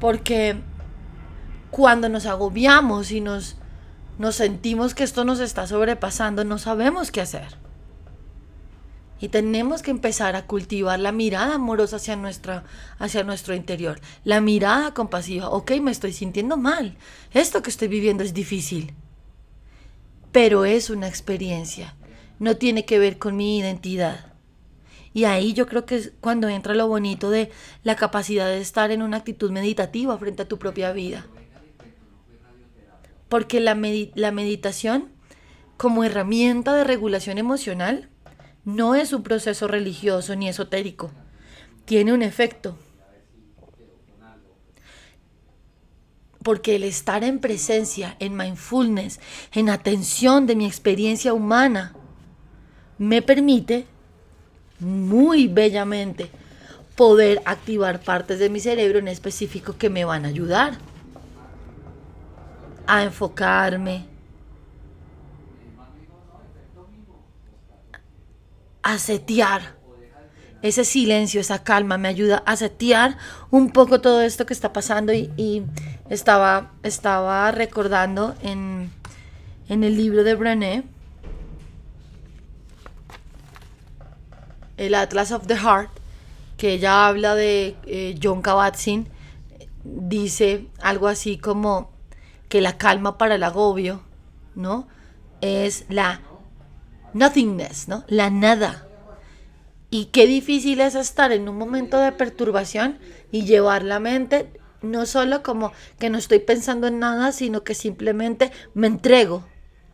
Porque 0.00 0.56
cuando 1.70 2.08
nos 2.08 2.26
agobiamos 2.26 3.10
y 3.10 3.20
nos, 3.20 3.56
nos 4.18 4.36
sentimos 4.36 4.94
que 4.94 5.04
esto 5.04 5.24
nos 5.24 5.40
está 5.40 5.66
sobrepasando, 5.66 6.44
no 6.44 6.58
sabemos 6.58 7.10
qué 7.10 7.22
hacer. 7.22 7.65
Y 9.18 9.28
tenemos 9.28 9.82
que 9.82 9.90
empezar 9.90 10.36
a 10.36 10.46
cultivar 10.46 10.98
la 11.00 11.10
mirada 11.10 11.54
amorosa 11.54 11.96
hacia, 11.96 12.16
nuestra, 12.16 12.64
hacia 12.98 13.24
nuestro 13.24 13.54
interior. 13.54 14.00
La 14.24 14.40
mirada 14.40 14.92
compasiva. 14.92 15.48
Ok, 15.48 15.72
me 15.80 15.90
estoy 15.90 16.12
sintiendo 16.12 16.56
mal. 16.56 16.96
Esto 17.32 17.62
que 17.62 17.70
estoy 17.70 17.88
viviendo 17.88 18.22
es 18.22 18.34
difícil. 18.34 18.92
Pero 20.32 20.66
es 20.66 20.90
una 20.90 21.08
experiencia. 21.08 21.94
No 22.38 22.58
tiene 22.58 22.84
que 22.84 22.98
ver 22.98 23.16
con 23.16 23.36
mi 23.36 23.58
identidad. 23.58 24.34
Y 25.14 25.24
ahí 25.24 25.54
yo 25.54 25.66
creo 25.66 25.86
que 25.86 25.96
es 25.96 26.12
cuando 26.20 26.50
entra 26.50 26.74
lo 26.74 26.86
bonito 26.86 27.30
de 27.30 27.50
la 27.82 27.96
capacidad 27.96 28.48
de 28.48 28.60
estar 28.60 28.90
en 28.90 29.00
una 29.00 29.16
actitud 29.16 29.50
meditativa 29.50 30.18
frente 30.18 30.42
a 30.42 30.48
tu 30.48 30.58
propia 30.58 30.92
vida. 30.92 31.24
Porque 33.30 33.60
la, 33.60 33.74
la 34.14 34.30
meditación 34.30 35.08
como 35.78 36.04
herramienta 36.04 36.74
de 36.74 36.84
regulación 36.84 37.38
emocional 37.38 38.10
no 38.66 38.96
es 38.96 39.12
un 39.12 39.22
proceso 39.22 39.68
religioso 39.68 40.34
ni 40.34 40.48
esotérico. 40.48 41.12
Tiene 41.86 42.12
un 42.12 42.20
efecto. 42.20 42.76
Porque 46.42 46.76
el 46.76 46.82
estar 46.82 47.22
en 47.24 47.38
presencia, 47.38 48.16
en 48.18 48.36
mindfulness, 48.36 49.20
en 49.52 49.70
atención 49.70 50.46
de 50.46 50.56
mi 50.56 50.66
experiencia 50.66 51.32
humana, 51.32 51.94
me 52.98 53.22
permite 53.22 53.86
muy 54.80 55.46
bellamente 55.46 56.28
poder 56.96 57.42
activar 57.44 58.00
partes 58.00 58.40
de 58.40 58.50
mi 58.50 58.58
cerebro 58.58 58.98
en 58.98 59.08
específico 59.08 59.76
que 59.78 59.90
me 59.90 60.04
van 60.04 60.24
a 60.24 60.28
ayudar 60.28 60.78
a 62.88 63.04
enfocarme, 63.04 64.06
a 68.86 68.98
setear 68.98 69.74
ese 70.62 70.84
silencio, 70.84 71.40
esa 71.40 71.64
calma, 71.64 71.98
me 71.98 72.06
ayuda 72.06 72.44
a 72.46 72.54
setear 72.54 73.18
un 73.50 73.70
poco 73.70 74.00
todo 74.00 74.22
esto 74.22 74.46
que 74.46 74.54
está 74.54 74.72
pasando 74.72 75.12
y, 75.12 75.64
estaba, 76.08 76.70
estaba 76.84 77.50
recordando 77.50 78.36
en, 78.42 78.92
el 79.68 79.96
libro 79.96 80.22
de 80.22 80.36
Brené, 80.36 80.84
el 84.76 84.94
Atlas 84.94 85.32
of 85.32 85.48
the 85.48 85.56
Heart, 85.56 85.90
que 86.56 86.74
ella 86.74 87.08
habla 87.08 87.34
de 87.34 87.74
eh, 87.86 88.16
John 88.22 88.40
Kabat-Zinn, 88.40 89.08
dice 89.82 90.68
algo 90.80 91.08
así 91.08 91.38
como 91.38 91.90
que 92.48 92.60
la 92.60 92.78
calma 92.78 93.18
para 93.18 93.34
el 93.34 93.42
agobio, 93.42 94.00
¿no? 94.54 94.86
Es 95.40 95.86
la 95.88 96.20
nothingness, 97.16 97.88
¿no? 97.88 98.04
La 98.08 98.30
nada. 98.30 98.86
Y 99.90 100.06
qué 100.06 100.26
difícil 100.26 100.80
es 100.80 100.94
estar 100.94 101.32
en 101.32 101.48
un 101.48 101.56
momento 101.56 101.98
de 101.98 102.12
perturbación 102.12 102.98
y 103.30 103.44
llevar 103.44 103.82
la 103.82 104.00
mente 104.00 104.50
no 104.82 105.06
solo 105.06 105.42
como 105.42 105.72
que 105.98 106.10
no 106.10 106.18
estoy 106.18 106.38
pensando 106.38 106.86
en 106.86 106.98
nada, 106.98 107.32
sino 107.32 107.64
que 107.64 107.74
simplemente 107.74 108.52
me 108.74 108.86
entrego 108.86 109.44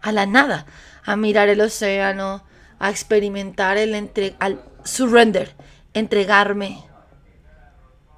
a 0.00 0.12
la 0.12 0.26
nada, 0.26 0.66
a 1.04 1.16
mirar 1.16 1.48
el 1.48 1.61
océano, 1.61 2.44
a 2.78 2.90
experimentar 2.90 3.76
el 3.78 3.94
entre, 3.94 4.35
al 4.38 4.62
surrender, 4.85 5.54
entregarme. 5.94 6.85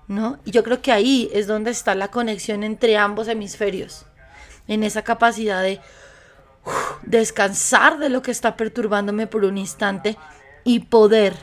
¿No? 0.07 0.39
Y 0.45 0.51
yo 0.51 0.63
creo 0.65 0.83
que 0.83 0.93
ahí 0.93 1.31
es 1.33 1.47
donde 1.47 1.71
está 1.71 1.95
la 1.95 2.09
conexión 2.09 2.63
entre 2.63 2.97
ambos 2.97 3.29
hemisferios, 3.29 4.05
en 4.69 4.83
esa 4.83 5.03
capacidad 5.03 5.63
de 5.63 5.81
descansar 7.03 7.99
de 7.99 8.09
lo 8.09 8.23
que 8.23 8.31
está 8.31 8.57
perturbándome 8.57 9.27
por 9.27 9.45
un 9.45 9.59
instante 9.59 10.17
y 10.65 10.81
poder, 10.81 11.37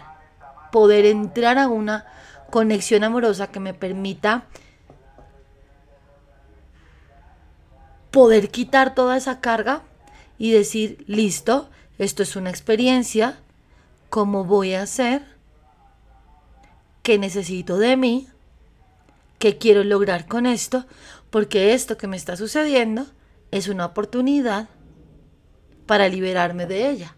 poder 0.72 1.06
entrar 1.06 1.58
a 1.58 1.68
una 1.68 2.06
conexión 2.50 3.04
amorosa 3.04 3.48
que 3.48 3.60
me 3.60 3.74
permita 3.74 4.46
poder 8.12 8.50
quitar 8.50 8.94
toda 8.94 9.18
esa 9.18 9.40
carga 9.40 9.84
y 10.38 10.52
decir, 10.52 11.04
listo, 11.08 11.70
esto 11.98 12.24
es 12.24 12.36
una 12.36 12.50
experiencia, 12.50 13.40
¿cómo 14.10 14.44
voy 14.44 14.74
a 14.74 14.82
hacer? 14.82 15.24
¿Qué 17.04 17.18
necesito 17.18 17.78
de 17.78 17.96
mí? 17.96 18.28
¿Qué 19.40 19.58
quiero 19.58 19.84
lograr 19.84 20.28
con 20.28 20.46
esto? 20.46 20.86
Porque 21.30 21.74
esto 21.74 21.98
que 21.98 22.08
me 22.08 22.18
está 22.18 22.36
sucediendo 22.36 23.06
es 23.52 23.68
una 23.70 23.86
oportunidad 23.86 24.68
para 25.92 26.08
liberarme 26.08 26.68
de 26.68 26.90
ella. 26.90 27.18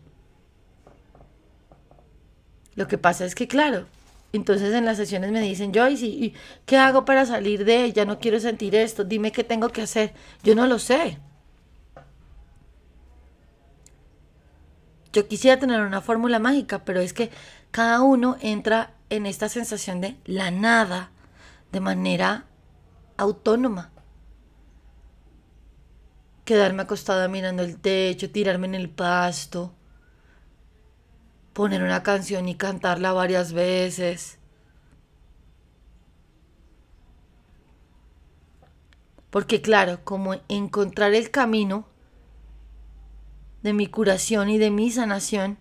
Lo 2.73 2.87
que 2.87 2.97
pasa 2.97 3.23
es 3.23 3.35
que, 3.35 3.47
claro, 3.47 3.85
entonces 4.31 4.73
en 4.73 4.83
las 4.83 4.97
sesiones 4.97 5.31
me 5.31 5.41
dicen, 5.41 5.71
Joyce, 5.71 6.07
¿y 6.07 6.33
qué 6.65 6.77
hago 6.77 7.05
para 7.05 7.23
salir 7.27 7.65
de 7.65 7.83
ella? 7.83 8.03
No 8.05 8.17
quiero 8.17 8.39
sentir 8.39 8.73
esto, 8.73 9.03
dime 9.03 9.31
qué 9.31 9.43
tengo 9.43 9.69
que 9.69 9.83
hacer. 9.83 10.15
Yo 10.41 10.55
no 10.55 10.65
lo 10.65 10.79
sé. 10.79 11.19
Yo 15.11 15.27
quisiera 15.27 15.59
tener 15.59 15.79
una 15.79 16.01
fórmula 16.01 16.39
mágica, 16.39 16.83
pero 16.83 16.99
es 16.99 17.13
que 17.13 17.29
cada 17.69 18.01
uno 18.01 18.37
entra 18.41 18.95
en 19.11 19.27
esta 19.27 19.49
sensación 19.49 20.01
de 20.01 20.17
la 20.25 20.49
nada 20.49 21.11
de 21.71 21.79
manera 21.79 22.45
autónoma 23.17 23.92
quedarme 26.45 26.83
acostada 26.83 27.27
mirando 27.27 27.63
el 27.63 27.79
techo, 27.79 28.29
tirarme 28.29 28.67
en 28.67 28.75
el 28.75 28.89
pasto, 28.89 29.73
poner 31.53 31.83
una 31.83 32.03
canción 32.03 32.47
y 32.49 32.55
cantarla 32.55 33.13
varias 33.13 33.53
veces. 33.53 34.37
Porque 39.29 39.61
claro, 39.61 39.99
como 40.03 40.35
encontrar 40.47 41.13
el 41.13 41.31
camino 41.31 41.87
de 43.63 43.73
mi 43.73 43.87
curación 43.87 44.49
y 44.49 44.57
de 44.57 44.69
mi 44.69 44.91
sanación 44.91 45.57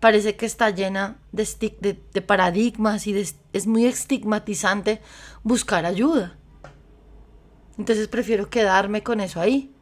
parece 0.00 0.36
que 0.36 0.44
está 0.44 0.68
llena 0.68 1.16
de, 1.32 1.96
de, 2.12 2.20
paradigmas 2.20 3.06
y 3.06 3.16
es 3.52 3.66
muy 3.66 3.86
estigmatizante 3.86 5.00
buscar 5.42 5.86
ayuda. 5.86 6.36
Entonces 7.78 8.08
prefiero 8.08 8.50
quedarme 8.50 9.02
con 9.02 9.20
eso 9.20 9.40
ahí. 9.40 9.73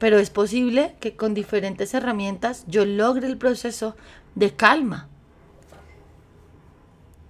Pero 0.00 0.18
es 0.18 0.30
posible 0.30 0.96
que 0.98 1.14
con 1.14 1.34
diferentes 1.34 1.94
herramientas 1.94 2.64
yo 2.66 2.84
logre 2.84 3.28
el 3.28 3.36
proceso 3.36 3.94
de 4.34 4.50
calma. 4.50 5.08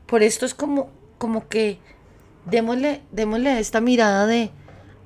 Por 0.06 0.22
esto 0.22 0.46
es 0.46 0.54
como, 0.54 0.88
como 1.18 1.48
que 1.48 1.78
démosle, 2.46 3.02
démosle 3.10 3.58
esta 3.58 3.80
mirada 3.80 4.26
de 4.26 4.52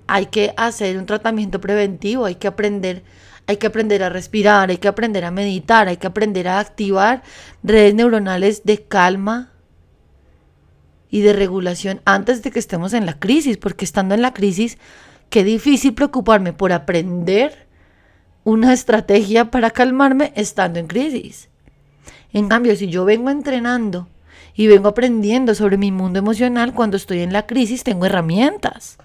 hay 0.07 0.27
que 0.27 0.53
hacer 0.59 0.98
un 0.98 1.07
tratamiento 1.07 1.61
preventivo, 1.61 2.27
hay 2.27 2.35
que 2.35 2.48
aprender, 2.48 3.03
hay 3.46 3.57
que 3.57 3.66
aprender 3.66 4.03
a 4.03 4.11
respirar, 4.11 4.68
hay 4.68 4.77
que 4.77 4.88
aprender 4.88 5.24
a 5.24 5.31
meditar, 5.31 5.88
hay 5.88 5.96
que 5.96 6.07
aprender 6.07 6.46
a 6.48 6.61
activar 6.61 7.22
redes 7.62 7.94
neuronales 7.94 8.64
de 8.64 8.83
calma 8.83 9.53
y 11.11 11.22
de 11.22 11.33
regulación 11.33 12.03
antes 12.05 12.42
de 12.42 12.50
que 12.50 12.59
estemos 12.59 12.92
en 12.92 13.07
la 13.07 13.18
crisis, 13.18 13.57
porque 13.57 13.87
estando 13.87 14.14
en 14.14 14.20
la 14.20 14.35
crisis, 14.35 14.77
qué 15.35 15.42
difícil 15.42 15.94
preocuparme 15.94 16.53
por 16.53 16.73
aprender 16.73 17.66
una 18.44 18.73
estrategia 18.73 19.51
para 19.51 19.73
calmarme 19.73 20.33
estando 20.37 20.79
en 20.79 20.87
crisis. 20.87 21.49
En 22.33 22.47
cambio, 22.47 22.77
si 22.77 22.87
yo 22.87 23.05
vengo 23.05 23.31
entrenando 23.31 24.07
y 24.55 24.68
vengo 24.68 24.87
aprendiendo 24.87 25.57
sobre 25.57 25.77
mi 25.77 25.90
mundo 25.90 26.20
emocional, 26.20 26.73
cuando 26.73 26.97
estoy 26.97 27.18
en 27.23 27.33
la 27.33 27.49
crisis 27.49 27.83
tengo 27.83 28.07
herramientas. 28.07 28.97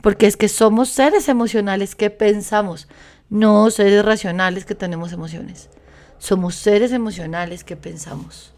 Porque 0.00 0.28
es 0.28 0.36
que 0.36 0.48
somos 0.48 0.90
seres 0.90 1.28
emocionales 1.28 1.96
que 1.96 2.10
pensamos, 2.10 2.86
no 3.30 3.68
seres 3.72 4.04
racionales 4.04 4.64
que 4.64 4.76
tenemos 4.76 5.12
emociones. 5.12 5.70
Somos 6.20 6.54
seres 6.54 6.92
emocionales 6.92 7.64
que 7.64 7.74
pensamos. 7.74 8.52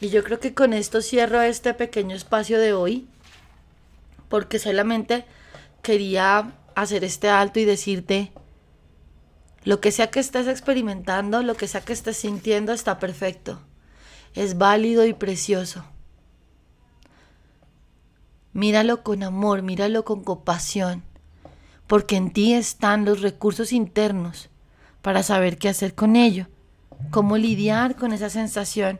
Y 0.00 0.08
yo 0.08 0.24
creo 0.24 0.40
que 0.40 0.54
con 0.54 0.72
esto 0.72 1.02
cierro 1.02 1.42
este 1.42 1.74
pequeño 1.74 2.16
espacio 2.16 2.58
de 2.58 2.72
hoy, 2.72 3.06
porque 4.32 4.58
solamente 4.58 5.26
quería 5.82 6.54
hacer 6.74 7.04
este 7.04 7.28
alto 7.28 7.60
y 7.60 7.66
decirte, 7.66 8.32
lo 9.62 9.78
que 9.82 9.92
sea 9.92 10.10
que 10.10 10.20
estés 10.20 10.48
experimentando, 10.48 11.42
lo 11.42 11.54
que 11.54 11.68
sea 11.68 11.82
que 11.82 11.92
estés 11.92 12.16
sintiendo, 12.16 12.72
está 12.72 12.98
perfecto. 12.98 13.60
Es 14.32 14.56
válido 14.56 15.04
y 15.04 15.12
precioso. 15.12 15.84
Míralo 18.54 19.02
con 19.02 19.22
amor, 19.22 19.60
míralo 19.60 20.02
con 20.06 20.24
compasión, 20.24 21.02
porque 21.86 22.16
en 22.16 22.32
ti 22.32 22.54
están 22.54 23.04
los 23.04 23.20
recursos 23.20 23.70
internos 23.70 24.48
para 25.02 25.22
saber 25.22 25.58
qué 25.58 25.68
hacer 25.68 25.94
con 25.94 26.16
ello, 26.16 26.46
cómo 27.10 27.36
lidiar 27.36 27.96
con 27.96 28.14
esa 28.14 28.30
sensación 28.30 28.98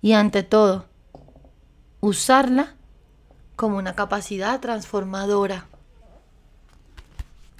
y 0.00 0.14
ante 0.14 0.42
todo, 0.42 0.86
usarla 2.00 2.74
como 3.62 3.76
una 3.76 3.94
capacidad 3.94 4.58
transformadora, 4.58 5.68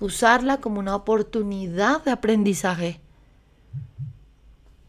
usarla 0.01 0.57
como 0.57 0.81
una 0.81 0.97
oportunidad 0.97 2.03
de 2.03 2.11
aprendizaje. 2.11 3.01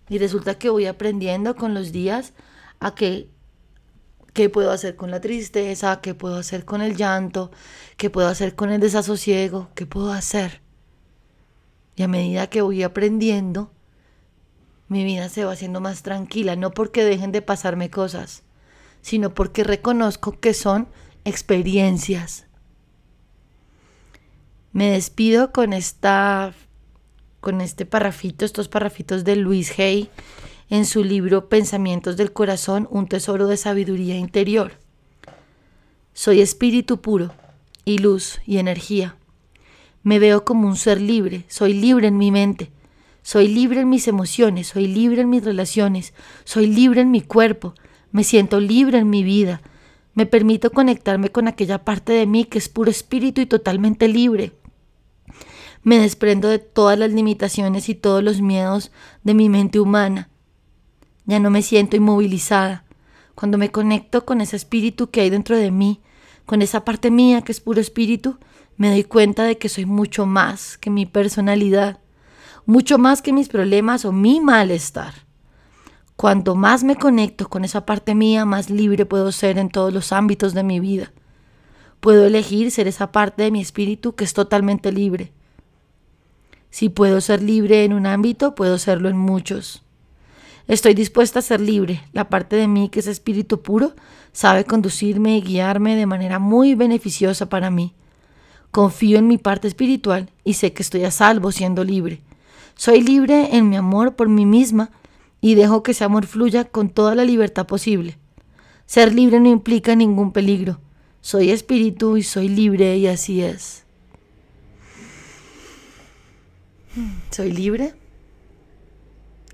Y 0.09 0.17
resulta 0.17 0.57
que 0.57 0.71
voy 0.71 0.87
aprendiendo 0.87 1.55
con 1.55 1.75
los 1.75 1.91
días 1.91 2.33
a 2.79 2.95
que 2.95 3.29
qué 4.33 4.49
puedo 4.49 4.71
hacer 4.71 4.95
con 4.95 5.11
la 5.11 5.21
tristeza, 5.21 6.01
qué 6.01 6.15
puedo 6.15 6.37
hacer 6.37 6.65
con 6.65 6.81
el 6.81 6.95
llanto, 6.95 7.51
qué 7.95 8.09
puedo 8.09 8.27
hacer 8.27 8.55
con 8.55 8.71
el 8.71 8.81
desasosiego, 8.81 9.69
qué 9.75 9.85
puedo 9.85 10.11
hacer. 10.11 10.61
Y 11.95 12.01
a 12.01 12.07
medida 12.07 12.47
que 12.47 12.63
voy 12.63 12.81
aprendiendo, 12.81 13.71
mi 14.87 15.03
vida 15.03 15.29
se 15.29 15.45
va 15.45 15.51
haciendo 15.51 15.79
más 15.79 16.01
tranquila, 16.01 16.55
no 16.55 16.71
porque 16.71 17.05
dejen 17.05 17.31
de 17.31 17.43
pasarme 17.43 17.91
cosas, 17.91 18.41
sino 19.03 19.35
porque 19.35 19.63
reconozco 19.63 20.39
que 20.39 20.55
son 20.55 20.87
experiencias. 21.25 22.45
Me 24.71 24.89
despido 24.89 25.51
con 25.51 25.73
esta 25.73 26.53
con 27.39 27.59
este 27.59 27.85
parrafito, 27.85 28.45
estos 28.45 28.69
parrafitos 28.69 29.25
de 29.25 29.35
Luis 29.35 29.77
Hay 29.77 30.09
en 30.69 30.85
su 30.85 31.03
libro 31.03 31.49
Pensamientos 31.49 32.15
del 32.15 32.31
Corazón, 32.31 32.87
un 32.89 33.07
tesoro 33.07 33.47
de 33.47 33.57
sabiduría 33.57 34.17
interior. 34.17 34.79
Soy 36.13 36.39
espíritu 36.39 37.01
puro 37.01 37.33
y 37.83 37.97
luz 37.97 38.39
y 38.45 38.59
energía. 38.59 39.17
Me 40.03 40.19
veo 40.19 40.45
como 40.45 40.67
un 40.67 40.77
ser 40.77 41.01
libre, 41.01 41.43
soy 41.49 41.73
libre 41.73 42.07
en 42.07 42.17
mi 42.17 42.31
mente, 42.31 42.71
soy 43.23 43.49
libre 43.49 43.81
en 43.81 43.89
mis 43.89 44.07
emociones, 44.07 44.67
soy 44.67 44.87
libre 44.87 45.21
en 45.21 45.29
mis 45.29 45.43
relaciones, 45.43 46.13
soy 46.45 46.67
libre 46.67 47.01
en 47.01 47.11
mi 47.11 47.21
cuerpo, 47.21 47.73
me 48.11 48.23
siento 48.23 48.59
libre 48.59 48.99
en 48.99 49.09
mi 49.09 49.23
vida. 49.23 49.61
Me 50.13 50.25
permito 50.25 50.71
conectarme 50.71 51.29
con 51.29 51.47
aquella 51.47 51.83
parte 51.83 52.13
de 52.13 52.25
mí 52.25 52.45
que 52.45 52.57
es 52.57 52.69
puro 52.69 52.91
espíritu 52.91 53.41
y 53.41 53.45
totalmente 53.45 54.07
libre. 54.07 54.53
Me 55.81 55.97
desprendo 55.99 56.47
de 56.47 56.59
todas 56.59 56.97
las 56.97 57.11
limitaciones 57.11 57.89
y 57.89 57.95
todos 57.95 58.23
los 58.23 58.41
miedos 58.41 58.91
de 59.23 59.33
mi 59.33 59.49
mente 59.49 59.79
humana. 59.79 60.29
Ya 61.25 61.39
no 61.39 61.49
me 61.49 61.61
siento 61.61 61.95
inmovilizada. 61.95 62.85
Cuando 63.35 63.57
me 63.57 63.71
conecto 63.71 64.25
con 64.25 64.41
ese 64.41 64.55
espíritu 64.55 65.09
que 65.09 65.21
hay 65.21 65.29
dentro 65.29 65.57
de 65.57 65.71
mí, 65.71 66.01
con 66.45 66.61
esa 66.61 66.85
parte 66.85 67.09
mía 67.09 67.41
que 67.41 67.51
es 67.51 67.59
puro 67.59 67.81
espíritu, 67.81 68.37
me 68.77 68.89
doy 68.89 69.03
cuenta 69.03 69.43
de 69.43 69.57
que 69.57 69.69
soy 69.69 69.85
mucho 69.85 70.25
más 70.25 70.77
que 70.77 70.89
mi 70.89 71.05
personalidad 71.05 71.99
mucho 72.65 72.97
más 72.97 73.21
que 73.21 73.33
mis 73.33 73.49
problemas 73.49 74.05
o 74.05 74.11
mi 74.11 74.39
malestar. 74.39 75.22
Cuanto 76.15 76.55
más 76.55 76.83
me 76.83 76.95
conecto 76.95 77.49
con 77.49 77.65
esa 77.65 77.85
parte 77.85 78.15
mía, 78.15 78.45
más 78.45 78.69
libre 78.69 79.05
puedo 79.05 79.31
ser 79.31 79.57
en 79.57 79.69
todos 79.69 79.93
los 79.93 80.11
ámbitos 80.11 80.53
de 80.53 80.63
mi 80.63 80.79
vida. 80.79 81.11
Puedo 81.99 82.25
elegir 82.25 82.69
ser 82.71 82.87
esa 82.87 83.11
parte 83.11 83.43
de 83.43 83.51
mi 83.51 83.61
espíritu 83.61 84.13
que 84.13 84.23
es 84.23 84.33
totalmente 84.33 84.91
libre. 84.91 85.31
Si 86.69 86.89
puedo 86.89 87.21
ser 87.21 87.41
libre 87.41 87.83
en 87.83 87.93
un 87.93 88.05
ámbito, 88.05 88.55
puedo 88.55 88.77
serlo 88.77 89.09
en 89.09 89.17
muchos. 89.17 89.83
Estoy 90.67 90.93
dispuesta 90.93 91.39
a 91.39 91.41
ser 91.41 91.59
libre. 91.59 92.03
La 92.13 92.29
parte 92.29 92.55
de 92.55 92.67
mí 92.67 92.89
que 92.89 92.99
es 92.99 93.07
espíritu 93.07 93.61
puro 93.61 93.93
sabe 94.31 94.63
conducirme 94.63 95.37
y 95.37 95.41
guiarme 95.41 95.95
de 95.95 96.05
manera 96.05 96.39
muy 96.39 96.73
beneficiosa 96.73 97.49
para 97.49 97.69
mí. 97.69 97.93
Confío 98.71 99.19
en 99.19 99.27
mi 99.27 99.37
parte 99.37 99.67
espiritual 99.67 100.31
y 100.43 100.53
sé 100.53 100.73
que 100.73 100.81
estoy 100.81 101.03
a 101.03 101.11
salvo 101.11 101.51
siendo 101.51 101.83
libre. 101.83 102.21
Soy 102.75 103.01
libre 103.01 103.55
en 103.55 103.69
mi 103.69 103.75
amor 103.75 104.15
por 104.15 104.29
mí 104.29 104.45
misma 104.45 104.89
y 105.43 105.55
dejo 105.55 105.83
que 105.83 105.91
ese 105.91 106.05
amor 106.05 106.25
fluya 106.25 106.63
con 106.63 106.89
toda 106.89 107.15
la 107.15 107.25
libertad 107.25 107.67
posible. 107.67 108.17
Ser 108.85 109.13
libre 109.13 109.41
no 109.41 109.49
implica 109.49 109.93
ningún 109.93 110.31
peligro. 110.31 110.79
Soy 111.19 111.51
espíritu 111.51 112.15
y 112.15 112.23
soy 112.23 112.47
libre 112.47 112.95
y 112.95 113.07
así 113.07 113.41
es. 113.41 113.83
Soy 117.29 117.51
libre, 117.51 117.93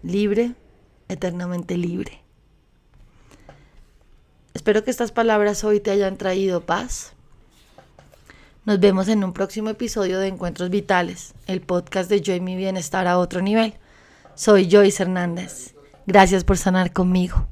libre, 0.04 0.54
eternamente 1.08 1.76
libre. 1.76 2.22
Espero 4.54 4.84
que 4.84 4.92
estas 4.92 5.12
palabras 5.12 5.64
hoy 5.64 5.80
te 5.80 5.90
hayan 5.90 6.18
traído 6.18 6.68
paz, 6.68 7.14
nos 8.64 8.80
vemos 8.80 9.08
en 9.08 9.24
un 9.24 9.34
próximo 9.34 9.72
episodio 9.72 10.20
de 10.20 10.28
Encuentros 10.28 10.70
Vitales, 10.70 11.34
el 11.48 11.62
podcast 11.62 12.12
de 12.12 12.22
Yo 12.22 12.36
y 12.36 12.42
mi 12.42 12.56
bienestar 12.56 13.08
a 13.08 13.18
otro 13.18 13.42
nivel. 13.42 13.74
Soy 14.36 14.70
Joyce 14.70 15.02
Hernández. 15.02 15.74
Gracias 16.10 16.44
por 16.44 16.58
sanar 16.58 16.92
conmigo. 16.92 17.48